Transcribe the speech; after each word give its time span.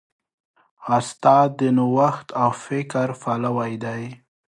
استاد 0.97 1.49
د 1.59 1.61
نوښت 1.77 2.27
او 2.41 2.49
فکر 2.65 3.07
پلوی 3.21 3.73
دی. 3.83 4.03